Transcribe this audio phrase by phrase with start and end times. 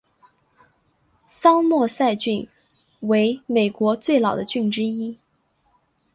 [1.27, 2.47] 桑莫塞郡
[3.01, 5.19] 为美国最老的郡之一。